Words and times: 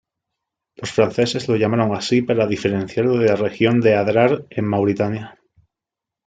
Los 0.77 0.89
franceses 0.91 1.47
lo 1.47 1.57
llamaron 1.57 1.93
así 1.95 2.23
para 2.23 2.47
diferenciarlo 2.47 3.19
de 3.19 3.27
la 3.27 3.35
región 3.35 3.79
de 3.81 3.93
Adrar 3.93 4.47
en 4.49 4.65
Mauritania. 4.65 5.39